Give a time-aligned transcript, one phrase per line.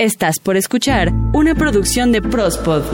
[0.00, 2.84] Estás por escuchar una producción de Prospod.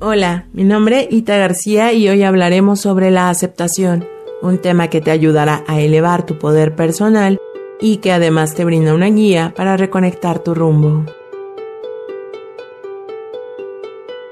[0.00, 4.06] Hola, mi nombre es Ita García y hoy hablaremos sobre la aceptación,
[4.40, 7.40] un tema que te ayudará a elevar tu poder personal
[7.80, 11.06] y que además te brinda una guía para reconectar tu rumbo.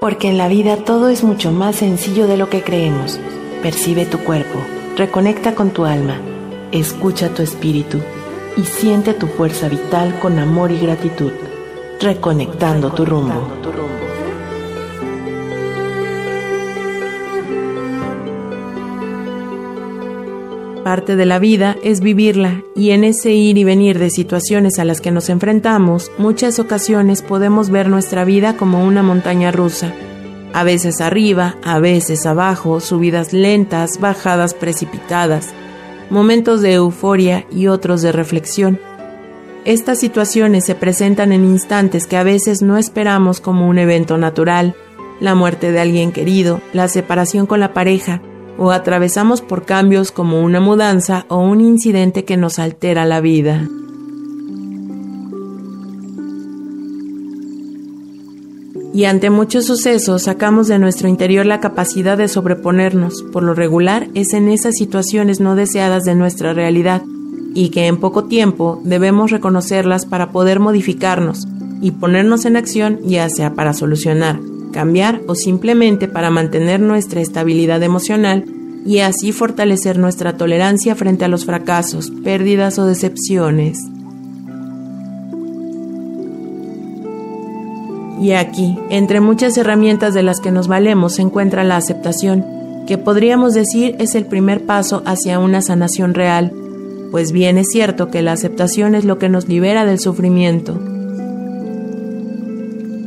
[0.01, 3.19] Porque en la vida todo es mucho más sencillo de lo que creemos.
[3.65, 4.61] Percibe tu cuerpo,
[4.97, 6.21] reconecta con tu alma,
[6.71, 7.99] escucha tu espíritu
[8.57, 11.33] y siente tu fuerza vital con amor y gratitud,
[12.01, 13.59] reconectando tu rumbo.
[20.85, 24.87] Parte de la vida es vivirla y en ese ir y venir de situaciones a
[24.87, 29.93] las que nos enfrentamos, muchas ocasiones podemos ver nuestra vida como una montaña rusa.
[30.55, 35.53] A veces arriba, a veces abajo, subidas lentas, bajadas precipitadas
[36.11, 38.79] momentos de euforia y otros de reflexión.
[39.65, 44.75] Estas situaciones se presentan en instantes que a veces no esperamos como un evento natural,
[45.21, 48.23] la muerte de alguien querido, la separación con la pareja,
[48.57, 53.69] o atravesamos por cambios como una mudanza o un incidente que nos altera la vida.
[58.93, 63.23] Y ante muchos sucesos sacamos de nuestro interior la capacidad de sobreponernos.
[63.33, 67.03] Por lo regular es en esas situaciones no deseadas de nuestra realidad
[67.55, 71.47] y que en poco tiempo debemos reconocerlas para poder modificarnos
[71.81, 74.41] y ponernos en acción ya sea para solucionar,
[74.73, 78.45] cambiar o simplemente para mantener nuestra estabilidad emocional
[78.87, 83.79] y así fortalecer nuestra tolerancia frente a los fracasos, pérdidas o decepciones.
[88.21, 92.45] Y aquí, entre muchas herramientas de las que nos valemos, se encuentra la aceptación,
[92.87, 96.53] que podríamos decir es el primer paso hacia una sanación real,
[97.11, 100.79] pues bien es cierto que la aceptación es lo que nos libera del sufrimiento.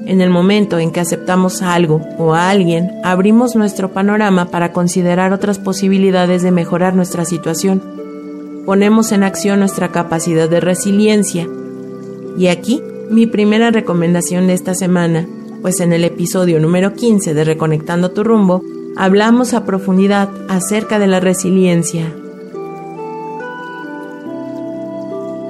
[0.05, 5.31] En el momento en que aceptamos algo o a alguien, abrimos nuestro panorama para considerar
[5.33, 7.81] otras posibilidades de mejorar nuestra situación.
[8.65, 11.47] Ponemos en acción nuestra capacidad de resiliencia.
[12.37, 15.27] Y aquí mi primera recomendación de esta semana,
[15.61, 18.63] pues en el episodio número 15 de Reconectando tu rumbo,
[18.95, 22.15] hablamos a profundidad acerca de la resiliencia.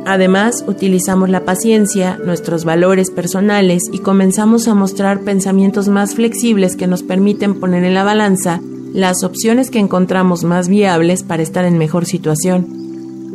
[0.08, 6.88] Además, utilizamos la paciencia, nuestros valores personales y comenzamos a mostrar pensamientos más flexibles que
[6.88, 8.60] nos permiten poner en la balanza
[8.92, 12.81] las opciones que encontramos más viables para estar en mejor situación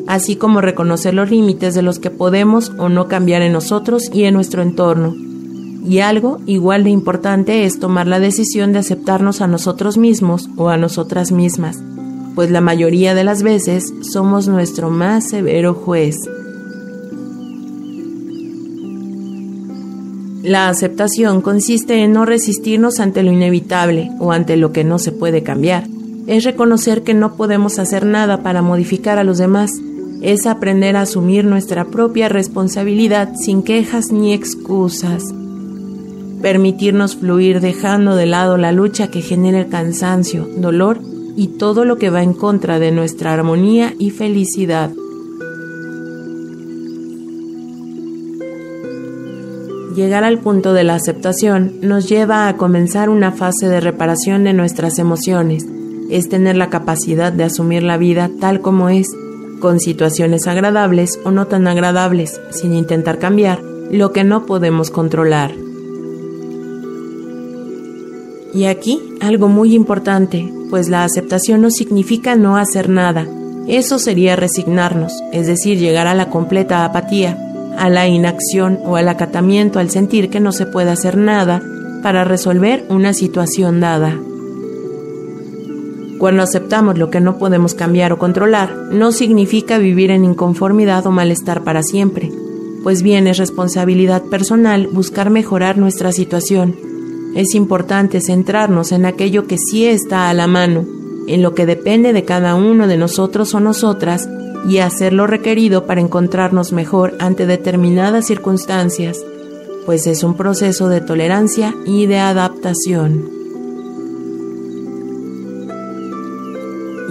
[0.07, 4.25] así como reconocer los límites de los que podemos o no cambiar en nosotros y
[4.25, 5.15] en nuestro entorno.
[5.85, 10.69] Y algo igual de importante es tomar la decisión de aceptarnos a nosotros mismos o
[10.69, 11.79] a nosotras mismas,
[12.35, 16.17] pues la mayoría de las veces somos nuestro más severo juez.
[20.43, 25.11] La aceptación consiste en no resistirnos ante lo inevitable o ante lo que no se
[25.11, 25.89] puede cambiar.
[26.29, 29.71] Es reconocer que no podemos hacer nada para modificar a los demás
[30.23, 35.25] es aprender a asumir nuestra propia responsabilidad sin quejas ni excusas.
[36.43, 41.01] Permitirnos fluir dejando de lado la lucha que genera el cansancio, dolor
[41.37, 44.91] y todo lo que va en contra de nuestra armonía y felicidad.
[49.95, 54.53] Llegar al punto de la aceptación nos lleva a comenzar una fase de reparación de
[54.53, 55.67] nuestras emociones,
[56.11, 59.09] es tener la capacidad de asumir la vida tal como es
[59.61, 65.53] con situaciones agradables o no tan agradables, sin intentar cambiar lo que no podemos controlar.
[68.55, 73.27] Y aquí algo muy importante, pues la aceptación no significa no hacer nada.
[73.69, 77.37] Eso sería resignarnos, es decir, llegar a la completa apatía,
[77.77, 81.63] a la inacción o al acatamiento al sentir que no se puede hacer nada
[82.03, 84.17] para resolver una situación dada.
[86.19, 91.11] Cuando aceptamos lo que no podemos cambiar o controlar, no significa vivir en inconformidad o
[91.11, 92.33] malestar para siempre,
[92.83, 96.75] pues bien es responsabilidad personal buscar mejorar nuestra situación.
[97.35, 100.87] Es importante centrarnos en aquello que sí está a la mano,
[101.27, 104.29] en lo que depende de cada uno de nosotros o nosotras
[104.67, 109.23] y hacer lo requerido para encontrarnos mejor ante determinadas circunstancias,
[109.85, 113.36] pues es un proceso de tolerancia y de adaptación.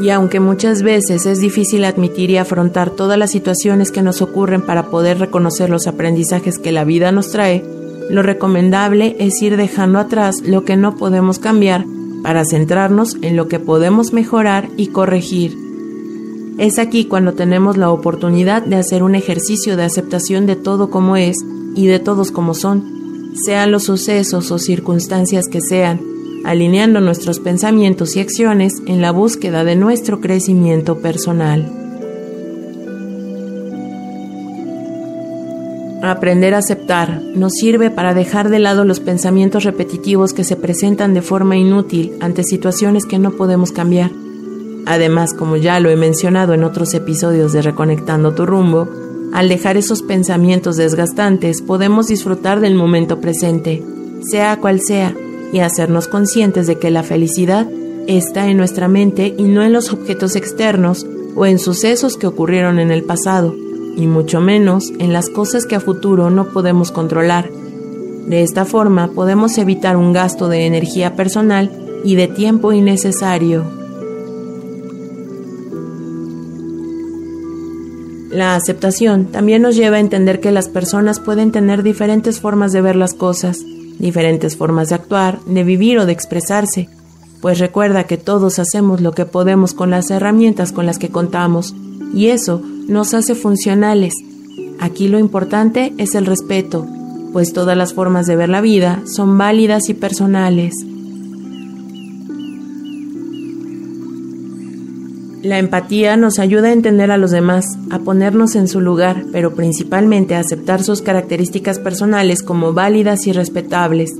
[0.02, 4.62] Y aunque muchas veces es difícil admitir y afrontar todas las situaciones que nos ocurren
[4.62, 7.64] para poder reconocer los aprendizajes que la vida nos trae,
[8.10, 11.86] lo recomendable es ir dejando atrás lo que no podemos cambiar
[12.24, 15.58] para centrarnos en lo que podemos mejorar y corregir.
[16.58, 21.18] Es aquí cuando tenemos la oportunidad de hacer un ejercicio de aceptación de todo como
[21.18, 21.36] es
[21.76, 26.00] y de todos como son, sean los sucesos o circunstancias que sean,
[26.46, 31.72] alineando nuestros pensamientos y acciones en la búsqueda de nuestro crecimiento personal.
[36.04, 41.16] Aprender a aceptar nos sirve para dejar de lado los pensamientos repetitivos que se presentan
[41.16, 44.12] de forma inútil ante situaciones que no podemos cambiar.
[44.86, 48.88] Además, como ya lo he mencionado en otros episodios de Reconectando tu rumbo,
[49.34, 53.84] al dejar esos pensamientos desgastantes podemos disfrutar del momento presente,
[54.22, 55.16] sea cual sea,
[55.56, 57.66] y hacernos conscientes de que la felicidad
[58.08, 62.78] está en nuestra mente y no en los objetos externos o en sucesos que ocurrieron
[62.78, 63.56] en el pasado,
[63.96, 67.50] y mucho menos en las cosas que a futuro no podemos controlar.
[68.28, 71.72] De esta forma podemos evitar un gasto de energía personal
[72.04, 73.64] y de tiempo innecesario.
[78.30, 82.82] La aceptación también nos lleva a entender que las personas pueden tener diferentes formas de
[82.82, 83.64] ver las cosas,
[84.00, 86.90] diferentes formas de actuar, de vivir o de expresarse,
[87.42, 91.76] pues recuerda que todos hacemos lo que podemos con las herramientas con las que contamos,
[92.14, 94.14] y eso nos hace funcionales.
[94.80, 96.88] Aquí lo importante es el respeto,
[97.34, 100.74] pues todas las formas de ver la vida son válidas y personales.
[105.46, 109.54] La empatía nos ayuda a entender a los demás, a ponernos en su lugar, pero
[109.54, 114.12] principalmente a aceptar sus características personales como válidas y respetables.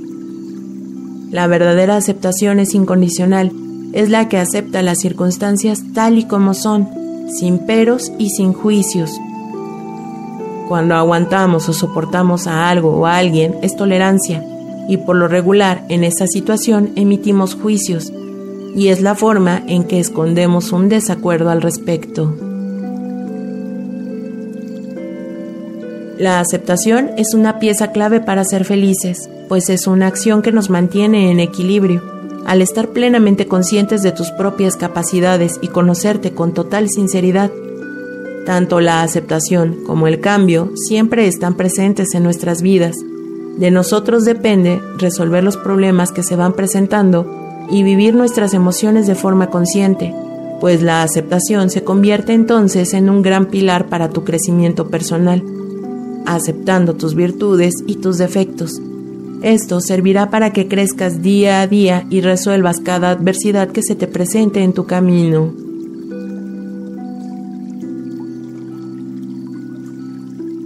[1.32, 3.50] La verdadera aceptación es incondicional,
[3.92, 6.88] es la que acepta las circunstancias tal y como son,
[7.36, 9.10] sin peros y sin juicios.
[10.68, 14.44] Cuando aguantamos o soportamos a algo o a alguien es tolerancia,
[14.88, 18.12] y por lo regular en esa situación emitimos juicios,
[18.76, 22.36] y es la forma en que escondemos un desacuerdo al respecto.
[26.18, 30.68] La aceptación es una pieza clave para ser felices, pues es una acción que nos
[30.68, 32.02] mantiene en equilibrio.
[32.46, 37.50] Al estar plenamente conscientes de tus propias capacidades y conocerte con total sinceridad,
[38.44, 42.96] tanto la aceptación como el cambio siempre están presentes en nuestras vidas.
[43.56, 49.14] De nosotros depende resolver los problemas que se van presentando y vivir nuestras emociones de
[49.14, 50.14] forma consciente,
[50.60, 55.42] pues la aceptación se convierte entonces en un gran pilar para tu crecimiento personal,
[56.24, 58.80] aceptando tus virtudes y tus defectos.
[59.42, 64.06] Esto servirá para que crezcas día a día y resuelvas cada adversidad que se te
[64.06, 65.52] presente en tu camino.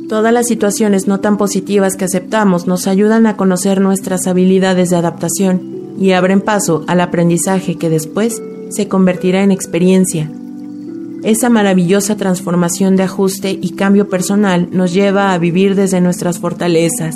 [0.09, 4.97] Todas las situaciones no tan positivas que aceptamos nos ayudan a conocer nuestras habilidades de
[4.97, 10.33] adaptación y abren paso al aprendizaje que después se convertirá en experiencia.
[11.23, 17.15] Esa maravillosa transformación de ajuste y cambio personal nos lleva a vivir desde nuestras fortalezas,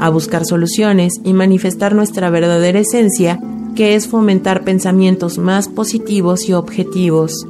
[0.00, 3.38] a buscar soluciones y manifestar nuestra verdadera esencia,
[3.76, 7.46] que es fomentar pensamientos más positivos y objetivos.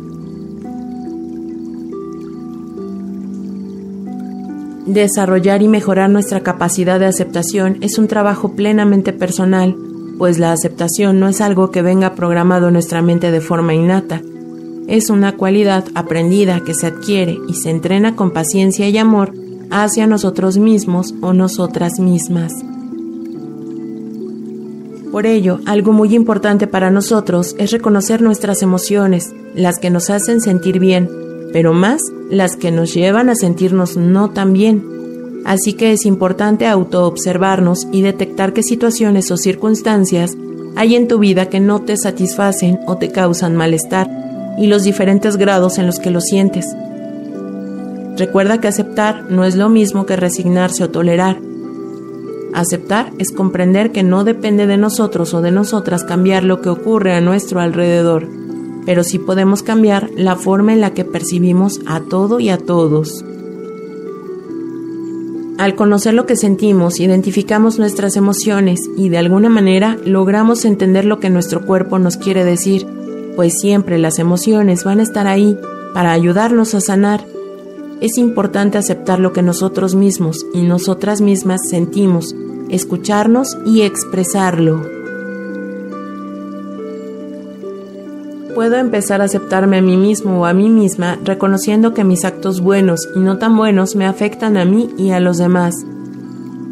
[4.84, 9.74] Desarrollar y mejorar nuestra capacidad de aceptación es un trabajo plenamente personal
[10.18, 14.22] pues la aceptación no es algo que venga programado en nuestra mente de forma innata.
[14.86, 19.32] Es una cualidad aprendida que se adquiere y se entrena con paciencia y amor
[19.70, 22.52] hacia nosotros mismos o nosotras mismas.
[25.10, 30.40] Por ello, algo muy importante para nosotros es reconocer nuestras emociones, las que nos hacen
[30.40, 31.08] sentir bien,
[31.52, 34.95] pero más las que nos llevan a sentirnos no tan bien
[35.46, 40.36] así que es importante autoobservarnos y detectar qué situaciones o circunstancias
[40.74, 44.08] hay en tu vida que no te satisfacen o te causan malestar
[44.58, 46.66] y los diferentes grados en los que lo sientes.
[48.18, 51.38] Recuerda que aceptar no es lo mismo que resignarse o tolerar.
[52.52, 57.14] Aceptar es comprender que no depende de nosotros o de nosotras cambiar lo que ocurre
[57.14, 58.26] a nuestro alrededor,
[58.84, 63.24] pero sí podemos cambiar la forma en la que percibimos a todo y a todos.
[65.58, 71.18] Al conocer lo que sentimos, identificamos nuestras emociones y de alguna manera logramos entender lo
[71.18, 72.86] que nuestro cuerpo nos quiere decir,
[73.36, 75.56] pues siempre las emociones van a estar ahí
[75.94, 77.24] para ayudarnos a sanar.
[78.02, 82.34] Es importante aceptar lo que nosotros mismos y nosotras mismas sentimos,
[82.68, 84.95] escucharnos y expresarlo.
[88.56, 92.62] Puedo empezar a aceptarme a mí mismo o a mí misma reconociendo que mis actos
[92.62, 95.74] buenos y no tan buenos me afectan a mí y a los demás.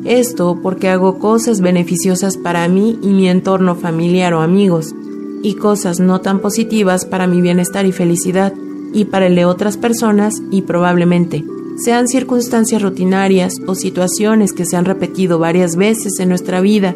[0.06, 4.94] Esto porque hago cosas beneficiosas para mí y mi entorno familiar o amigos,
[5.42, 8.54] y cosas no tan positivas para mi bienestar y felicidad,
[8.94, 11.44] y para el de otras personas y probablemente
[11.76, 16.94] sean circunstancias rutinarias o situaciones que se han repetido varias veces en nuestra vida.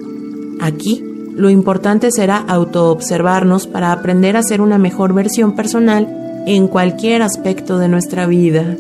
[0.61, 1.05] Aquí,
[1.39, 7.79] lo importante será autoobservarnos para aprender a ser una mejor versión personal en cualquier aspecto
[7.79, 8.77] de nuestra vida.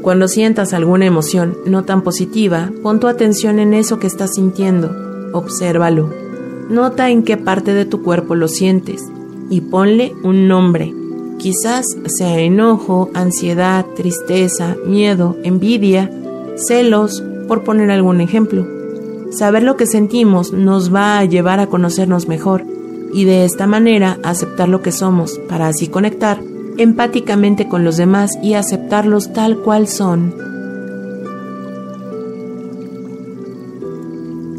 [0.00, 4.90] Cuando sientas alguna emoción no tan positiva, pon tu atención en eso que estás sintiendo,
[5.34, 6.10] obsérvalo.
[6.70, 9.02] Nota en qué parte de tu cuerpo lo sientes
[9.50, 10.94] y ponle un nombre.
[11.38, 16.10] Quizás sea enojo, ansiedad, tristeza, miedo, envidia,
[16.56, 18.66] celos, por poner algún ejemplo.
[19.30, 22.64] Saber lo que sentimos nos va a llevar a conocernos mejor
[23.12, 26.40] y de esta manera aceptar lo que somos para así conectar
[26.78, 30.34] empáticamente con los demás y aceptarlos tal cual son.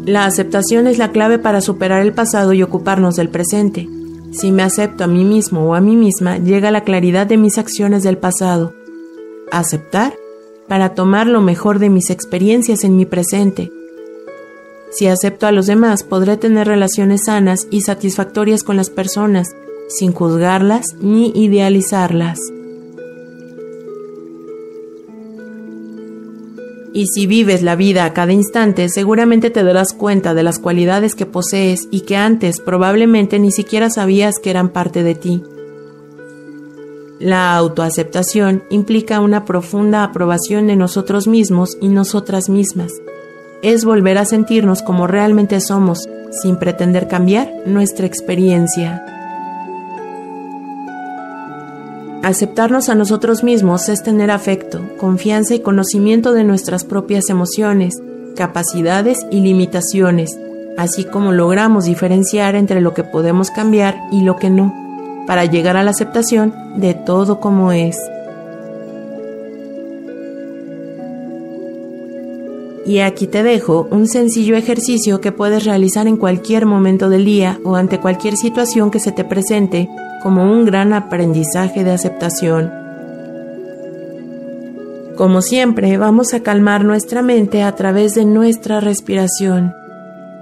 [0.04, 3.88] La aceptación es la clave para superar el pasado y ocuparnos del presente.
[4.32, 7.56] Si me acepto a mí mismo o a mí misma, llega la claridad de mis
[7.56, 8.74] acciones del pasado.
[9.50, 10.12] Aceptar
[10.68, 13.70] para tomar lo mejor de mis experiencias en mi presente.
[14.90, 19.48] Si acepto a los demás, podré tener relaciones sanas y satisfactorias con las personas,
[19.88, 22.38] sin juzgarlas ni idealizarlas.
[26.92, 31.16] Y si vives la vida a cada instante, seguramente te darás cuenta de las cualidades
[31.16, 35.42] que posees y que antes probablemente ni siquiera sabías que eran parte de ti.
[37.24, 42.92] La autoaceptación implica una profunda aprobación de nosotros mismos y nosotras mismas.
[43.62, 46.06] Es volver a sentirnos como realmente somos,
[46.42, 49.02] sin pretender cambiar nuestra experiencia.
[52.22, 57.94] Aceptarnos a nosotros mismos es tener afecto, confianza y conocimiento de nuestras propias emociones,
[58.36, 60.38] capacidades y limitaciones,
[60.76, 64.83] así como logramos diferenciar entre lo que podemos cambiar y lo que no,
[65.26, 67.96] para llegar a la aceptación de todo como es.
[72.86, 77.58] Y aquí te dejo un sencillo ejercicio que puedes realizar en cualquier momento del día
[77.64, 79.88] o ante cualquier situación que se te presente
[80.22, 82.70] como un gran aprendizaje de aceptación.
[85.16, 89.72] Como siempre, vamos a calmar nuestra mente a través de nuestra respiración.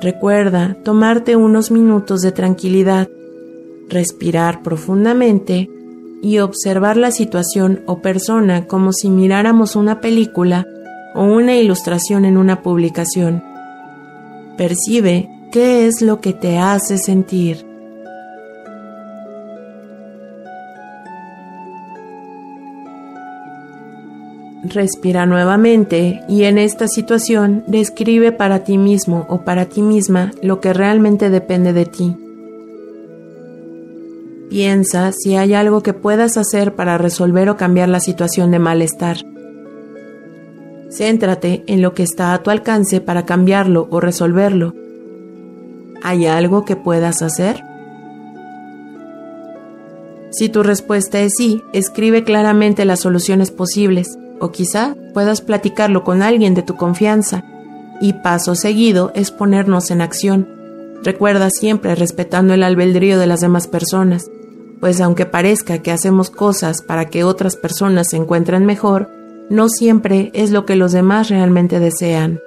[0.01, 3.09] Recuerda tomarte unos minutos de tranquilidad,
[3.93, 5.69] respirar profundamente
[6.23, 10.67] y observar la situación o persona como si miráramos una película
[11.15, 13.43] o una ilustración en una publicación.
[14.57, 17.67] Percibe qué es lo que te hace sentir.
[24.65, 30.61] Respira nuevamente y en esta situación describe para ti mismo o para ti misma lo
[30.61, 32.17] que realmente depende de ti.
[34.53, 39.17] Piensa si hay algo que puedas hacer para resolver o cambiar la situación de malestar.
[40.91, 44.75] Céntrate en lo que está a tu alcance para cambiarlo o resolverlo.
[46.03, 47.65] ¿Hay algo que puedas hacer?
[50.33, 56.21] Si tu respuesta es sí, escribe claramente las soluciones posibles o quizá puedas platicarlo con
[56.21, 57.43] alguien de tu confianza.
[58.03, 60.47] Y paso seguido es ponernos en acción.
[61.03, 64.27] Recuerda siempre respetando el albedrío de las demás personas,
[64.83, 69.09] pues aunque parezca que hacemos cosas para que otras personas se encuentren mejor,
[69.49, 72.41] no siempre es lo que los demás realmente desean.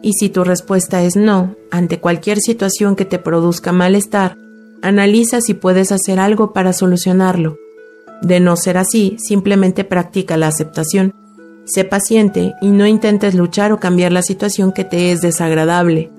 [0.00, 4.38] Y si tu respuesta es no, ante cualquier situación que te produzca malestar,
[4.80, 7.58] analiza si puedes hacer algo para solucionarlo.
[8.22, 11.12] De no ser así, simplemente practica la aceptación.
[11.66, 16.13] Sé paciente y no intentes luchar o cambiar la situación que te es desagradable.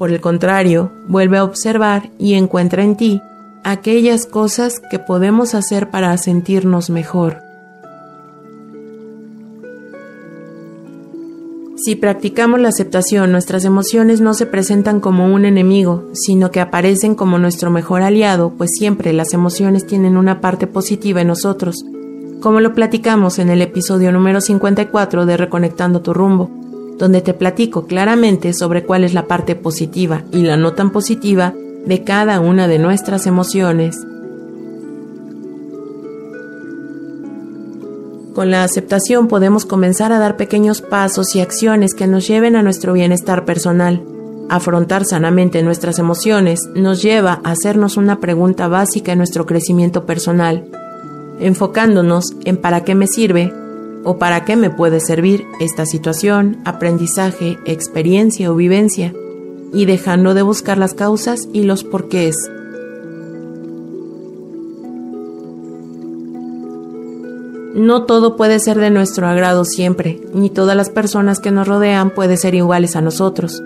[0.00, 3.20] Por el contrario, vuelve a observar y encuentra en ti
[3.64, 7.42] aquellas cosas que podemos hacer para sentirnos mejor.
[11.76, 17.14] Si practicamos la aceptación, nuestras emociones no se presentan como un enemigo, sino que aparecen
[17.14, 21.76] como nuestro mejor aliado, pues siempre las emociones tienen una parte positiva en nosotros,
[22.40, 26.59] como lo platicamos en el episodio número 54 de Reconectando tu rumbo,
[27.00, 31.54] donde te platico claramente sobre cuál es la parte positiva y la no tan positiva
[31.86, 33.96] de cada una de nuestras emociones.
[38.34, 42.62] Con la aceptación podemos comenzar a dar pequeños pasos y acciones que nos lleven a
[42.62, 44.02] nuestro bienestar personal.
[44.50, 50.66] Afrontar sanamente nuestras emociones nos lleva a hacernos una pregunta básica en nuestro crecimiento personal,
[51.40, 53.54] enfocándonos en para qué me sirve
[54.04, 59.12] o para qué me puede servir esta situación, aprendizaje, experiencia o vivencia.
[59.72, 62.34] y dejando de buscar las causas y los porqués.
[67.74, 72.10] No todo puede ser de nuestro agrado siempre, ni todas las personas que nos rodean
[72.10, 73.62] pueden ser iguales a nosotros.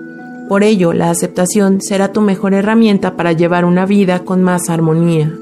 [0.47, 5.33] Por ello, la aceptación será tu mejor herramienta para llevar una vida con más armonía.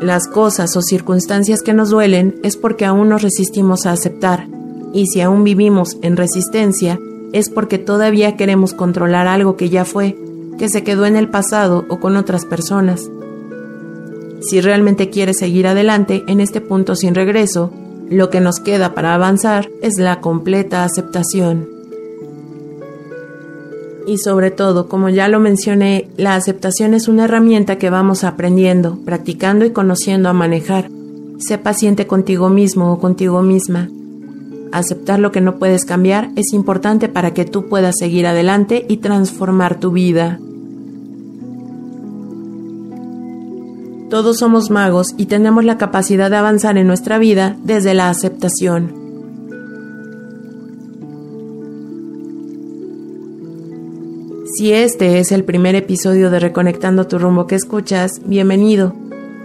[0.00, 4.46] Las cosas o circunstancias que nos duelen es porque aún nos resistimos a aceptar,
[4.92, 7.00] y si aún vivimos en resistencia,
[7.32, 10.16] es porque todavía queremos controlar algo que ya fue,
[10.56, 13.10] que se quedó en el pasado o con otras personas.
[14.40, 17.72] Si realmente quieres seguir adelante en este punto sin regreso,
[18.08, 21.77] lo que nos queda para avanzar es la completa aceptación.
[24.08, 28.96] Y sobre todo, como ya lo mencioné, la aceptación es una herramienta que vamos aprendiendo,
[29.04, 30.88] practicando y conociendo a manejar.
[31.38, 33.90] Sé paciente contigo mismo o contigo misma.
[34.72, 38.96] Aceptar lo que no puedes cambiar es importante para que tú puedas seguir adelante y
[38.96, 40.40] transformar tu vida.
[44.08, 48.97] Todos somos magos y tenemos la capacidad de avanzar en nuestra vida desde la aceptación.
[54.58, 58.92] Si este es el primer episodio de Reconectando tu rumbo que escuchas, bienvenido.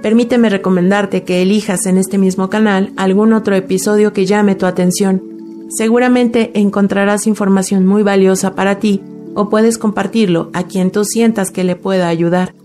[0.02, 5.22] Permíteme recomendarte que elijas en este mismo canal algún otro episodio que llame tu atención.
[5.70, 9.04] Seguramente encontrarás información muy valiosa para ti
[9.36, 12.56] o puedes compartirlo a quien tú sientas que le pueda ayudar.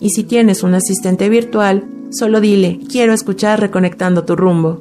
[0.00, 4.80] Y si tienes un asistente virtual, solo dile, quiero escuchar Reconectando tu rumbo.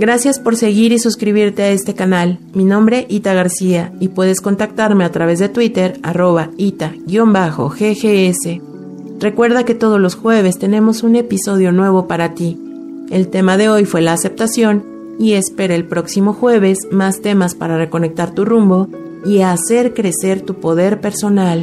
[0.00, 2.38] Gracias por seguir y suscribirte a este canal.
[2.54, 8.38] Mi nombre Ita García y puedes contactarme a través de Twitter arroba ita-ggs.
[9.18, 12.58] Recuerda que todos los jueves tenemos un episodio nuevo para ti.
[13.10, 14.86] El tema de hoy fue la aceptación
[15.18, 18.88] y espera el próximo jueves más temas para reconectar tu rumbo
[19.26, 21.62] y hacer crecer tu poder personal.